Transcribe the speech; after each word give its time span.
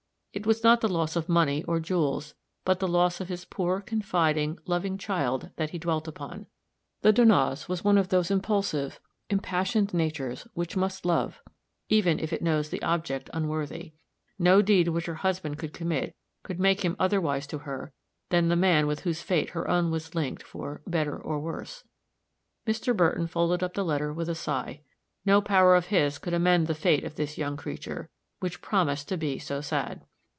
It 0.33 0.45
was 0.47 0.63
not 0.63 0.79
the 0.79 0.87
loss 0.87 1.17
of 1.17 1.27
money 1.27 1.61
or 1.65 1.81
jewels, 1.81 2.35
but 2.63 2.79
the 2.79 2.87
loss 2.87 3.19
of 3.19 3.27
his 3.27 3.43
poor, 3.43 3.81
confiding, 3.81 4.57
loving 4.65 4.97
child, 4.97 5.49
that 5.57 5.71
he 5.71 5.77
dwelt 5.77 6.07
upon. 6.07 6.47
The 7.01 7.11
Donna's 7.11 7.67
was 7.67 7.83
one 7.83 7.97
of 7.97 8.07
those 8.07 8.31
impulsive, 8.31 9.01
impassioned 9.29 9.93
natures 9.93 10.47
which 10.53 10.77
must 10.77 11.05
love, 11.05 11.41
even 11.89 12.17
if 12.17 12.31
it 12.31 12.41
knows 12.41 12.69
the 12.69 12.81
object 12.81 13.29
unworthy. 13.33 13.91
No 14.39 14.61
deed 14.61 14.87
which 14.87 15.05
her 15.07 15.15
husband 15.15 15.59
could 15.59 15.73
commit 15.73 16.15
could 16.43 16.61
make 16.61 16.85
him 16.85 16.95
otherwise 16.97 17.45
to 17.47 17.57
her 17.59 17.91
than 18.29 18.47
the 18.47 18.55
man 18.55 18.87
with 18.87 19.01
whose 19.01 19.21
fate 19.21 19.49
her 19.49 19.67
own 19.69 19.91
was 19.91 20.15
linked 20.15 20.43
for 20.43 20.81
"better 20.87 21.21
or 21.21 21.41
worse." 21.41 21.83
Mr. 22.65 22.95
Burton 22.95 23.27
folded 23.27 23.61
up 23.61 23.73
the 23.73 23.83
letter 23.83 24.13
with 24.13 24.29
a 24.29 24.33
sigh; 24.35 24.79
no 25.25 25.41
power 25.41 25.75
of 25.75 25.87
his 25.87 26.17
could 26.19 26.33
amend 26.33 26.67
the 26.67 26.73
fate 26.73 27.03
of 27.03 27.15
this 27.15 27.37
young 27.37 27.57
creature, 27.57 28.09
which 28.39 28.61
promised 28.61 29.09
to 29.09 29.17
be 29.17 29.37
so 29.37 29.59
sad. 29.59 30.05